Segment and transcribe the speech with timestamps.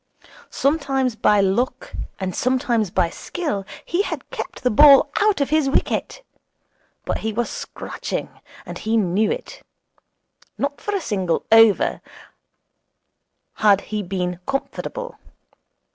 [0.49, 5.69] Sometimes by luck, and sometimes by skill, he had kept the ball out of his
[5.69, 6.23] wicket;
[7.05, 8.29] but he was scratching,
[8.65, 9.61] and he knew it.
[10.57, 12.01] Not for a single over
[13.57, 15.19] had he been comfortable.